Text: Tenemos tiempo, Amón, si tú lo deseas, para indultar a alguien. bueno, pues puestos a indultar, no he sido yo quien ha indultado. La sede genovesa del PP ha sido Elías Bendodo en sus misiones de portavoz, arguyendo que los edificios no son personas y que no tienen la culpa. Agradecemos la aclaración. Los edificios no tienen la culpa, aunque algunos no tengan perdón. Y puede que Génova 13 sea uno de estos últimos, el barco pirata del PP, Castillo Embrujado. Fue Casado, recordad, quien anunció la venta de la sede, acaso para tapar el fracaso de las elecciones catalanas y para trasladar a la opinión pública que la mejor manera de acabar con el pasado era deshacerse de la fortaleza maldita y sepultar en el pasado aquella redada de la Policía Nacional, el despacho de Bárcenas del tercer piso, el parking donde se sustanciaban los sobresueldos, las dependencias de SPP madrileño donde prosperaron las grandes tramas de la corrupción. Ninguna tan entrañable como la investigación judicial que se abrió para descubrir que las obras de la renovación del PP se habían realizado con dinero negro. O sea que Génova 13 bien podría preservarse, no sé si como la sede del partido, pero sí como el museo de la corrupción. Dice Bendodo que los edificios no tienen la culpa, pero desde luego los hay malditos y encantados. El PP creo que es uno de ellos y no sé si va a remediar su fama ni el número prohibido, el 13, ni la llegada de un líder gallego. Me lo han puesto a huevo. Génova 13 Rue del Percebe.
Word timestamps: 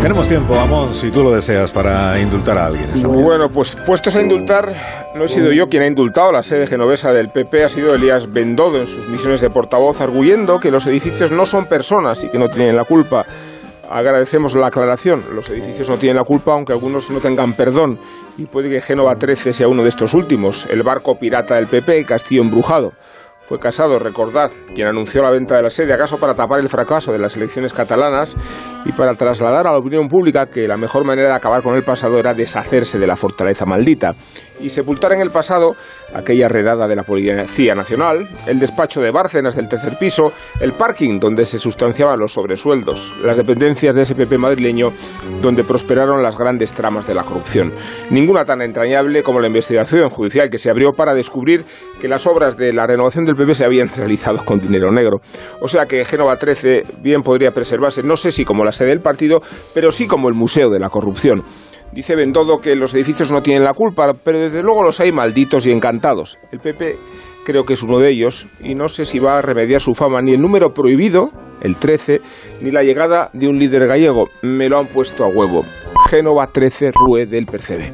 Tenemos 0.00 0.28
tiempo, 0.28 0.58
Amón, 0.58 0.94
si 0.94 1.10
tú 1.10 1.22
lo 1.22 1.30
deseas, 1.30 1.72
para 1.72 2.18
indultar 2.18 2.56
a 2.56 2.66
alguien. 2.66 2.88
bueno, 3.02 3.50
pues 3.50 3.76
puestos 3.84 4.16
a 4.16 4.22
indultar, 4.22 4.72
no 5.14 5.24
he 5.24 5.28
sido 5.28 5.52
yo 5.52 5.68
quien 5.68 5.82
ha 5.82 5.86
indultado. 5.86 6.32
La 6.32 6.42
sede 6.42 6.66
genovesa 6.66 7.12
del 7.12 7.28
PP 7.28 7.64
ha 7.64 7.68
sido 7.68 7.94
Elías 7.94 8.32
Bendodo 8.32 8.78
en 8.78 8.86
sus 8.86 9.10
misiones 9.10 9.42
de 9.42 9.50
portavoz, 9.50 10.00
arguyendo 10.00 10.58
que 10.58 10.70
los 10.70 10.86
edificios 10.86 11.30
no 11.30 11.44
son 11.44 11.66
personas 11.66 12.24
y 12.24 12.30
que 12.30 12.38
no 12.38 12.48
tienen 12.48 12.76
la 12.76 12.84
culpa. 12.84 13.26
Agradecemos 13.90 14.54
la 14.54 14.68
aclaración. 14.68 15.22
Los 15.34 15.50
edificios 15.50 15.90
no 15.90 15.98
tienen 15.98 16.16
la 16.16 16.24
culpa, 16.24 16.54
aunque 16.54 16.72
algunos 16.72 17.10
no 17.10 17.20
tengan 17.20 17.52
perdón. 17.52 17.98
Y 18.38 18.46
puede 18.46 18.70
que 18.70 18.80
Génova 18.80 19.16
13 19.16 19.52
sea 19.52 19.68
uno 19.68 19.82
de 19.82 19.90
estos 19.90 20.14
últimos, 20.14 20.64
el 20.70 20.82
barco 20.82 21.18
pirata 21.18 21.56
del 21.56 21.66
PP, 21.66 22.06
Castillo 22.06 22.40
Embrujado. 22.40 22.92
Fue 23.50 23.58
Casado, 23.58 23.98
recordad, 23.98 24.52
quien 24.76 24.86
anunció 24.86 25.24
la 25.24 25.30
venta 25.32 25.56
de 25.56 25.62
la 25.62 25.70
sede, 25.70 25.92
acaso 25.92 26.18
para 26.20 26.34
tapar 26.34 26.60
el 26.60 26.68
fracaso 26.68 27.10
de 27.10 27.18
las 27.18 27.36
elecciones 27.36 27.72
catalanas 27.72 28.36
y 28.84 28.92
para 28.92 29.14
trasladar 29.14 29.66
a 29.66 29.72
la 29.72 29.78
opinión 29.78 30.06
pública 30.06 30.46
que 30.46 30.68
la 30.68 30.76
mejor 30.76 31.04
manera 31.04 31.30
de 31.30 31.34
acabar 31.34 31.60
con 31.60 31.74
el 31.74 31.82
pasado 31.82 32.20
era 32.20 32.32
deshacerse 32.32 33.00
de 33.00 33.08
la 33.08 33.16
fortaleza 33.16 33.66
maldita 33.66 34.12
y 34.60 34.68
sepultar 34.68 35.14
en 35.14 35.20
el 35.20 35.30
pasado 35.30 35.74
aquella 36.14 36.48
redada 36.48 36.86
de 36.86 36.96
la 36.96 37.02
Policía 37.02 37.74
Nacional, 37.74 38.26
el 38.46 38.60
despacho 38.60 39.00
de 39.00 39.10
Bárcenas 39.10 39.56
del 39.56 39.68
tercer 39.68 39.96
piso, 39.98 40.32
el 40.60 40.72
parking 40.72 41.18
donde 41.18 41.44
se 41.44 41.58
sustanciaban 41.58 42.18
los 42.18 42.32
sobresueldos, 42.32 43.14
las 43.24 43.36
dependencias 43.36 43.96
de 43.96 44.04
SPP 44.04 44.38
madrileño 44.38 44.92
donde 45.40 45.64
prosperaron 45.64 46.22
las 46.22 46.36
grandes 46.36 46.72
tramas 46.72 47.06
de 47.06 47.14
la 47.14 47.24
corrupción. 47.24 47.72
Ninguna 48.10 48.44
tan 48.44 48.62
entrañable 48.62 49.22
como 49.22 49.40
la 49.40 49.46
investigación 49.46 50.10
judicial 50.10 50.50
que 50.50 50.58
se 50.58 50.70
abrió 50.70 50.92
para 50.92 51.14
descubrir 51.14 51.64
que 52.00 52.08
las 52.08 52.26
obras 52.26 52.56
de 52.56 52.72
la 52.72 52.86
renovación 52.86 53.24
del 53.24 53.36
PP 53.36 53.54
se 53.54 53.64
habían 53.64 53.88
realizado 53.96 54.44
con 54.44 54.58
dinero 54.58 54.90
negro. 54.90 55.18
O 55.60 55.68
sea 55.68 55.86
que 55.86 56.04
Génova 56.04 56.36
13 56.36 56.82
bien 57.02 57.22
podría 57.22 57.50
preservarse, 57.50 58.02
no 58.02 58.16
sé 58.16 58.32
si 58.32 58.44
como 58.44 58.64
la 58.64 58.72
sede 58.72 58.88
del 58.88 59.00
partido, 59.00 59.40
pero 59.74 59.92
sí 59.92 60.06
como 60.06 60.28
el 60.28 60.34
museo 60.34 60.70
de 60.70 60.80
la 60.80 60.88
corrupción. 60.88 61.42
Dice 61.92 62.14
Bendodo 62.14 62.60
que 62.60 62.76
los 62.76 62.94
edificios 62.94 63.32
no 63.32 63.42
tienen 63.42 63.64
la 63.64 63.74
culpa, 63.74 64.12
pero 64.14 64.38
desde 64.38 64.62
luego 64.62 64.82
los 64.82 65.00
hay 65.00 65.10
malditos 65.10 65.66
y 65.66 65.72
encantados. 65.72 66.38
El 66.52 66.60
PP 66.60 66.96
creo 67.44 67.64
que 67.64 67.72
es 67.72 67.82
uno 67.82 67.98
de 67.98 68.10
ellos 68.10 68.46
y 68.60 68.76
no 68.76 68.88
sé 68.88 69.04
si 69.04 69.18
va 69.18 69.38
a 69.38 69.42
remediar 69.42 69.80
su 69.80 69.92
fama 69.92 70.22
ni 70.22 70.32
el 70.32 70.40
número 70.40 70.72
prohibido, 70.72 71.30
el 71.60 71.76
13, 71.76 72.20
ni 72.60 72.70
la 72.70 72.82
llegada 72.82 73.30
de 73.32 73.48
un 73.48 73.58
líder 73.58 73.88
gallego. 73.88 74.28
Me 74.42 74.68
lo 74.68 74.78
han 74.78 74.86
puesto 74.86 75.24
a 75.24 75.28
huevo. 75.28 75.64
Génova 76.08 76.46
13 76.46 76.92
Rue 76.92 77.26
del 77.26 77.46
Percebe. 77.46 77.92